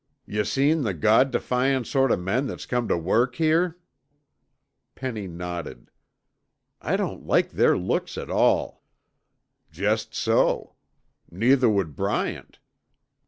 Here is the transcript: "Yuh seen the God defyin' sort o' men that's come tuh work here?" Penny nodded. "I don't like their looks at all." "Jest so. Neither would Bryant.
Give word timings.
"Yuh 0.25 0.43
seen 0.43 0.81
the 0.81 0.95
God 0.95 1.29
defyin' 1.29 1.85
sort 1.85 2.09
o' 2.09 2.17
men 2.17 2.47
that's 2.47 2.65
come 2.65 2.87
tuh 2.87 2.97
work 2.97 3.35
here?" 3.35 3.77
Penny 4.95 5.27
nodded. 5.27 5.91
"I 6.81 6.97
don't 6.97 7.27
like 7.27 7.51
their 7.51 7.77
looks 7.77 8.17
at 8.17 8.31
all." 8.31 8.83
"Jest 9.69 10.15
so. 10.15 10.73
Neither 11.29 11.69
would 11.69 11.95
Bryant. 11.95 12.57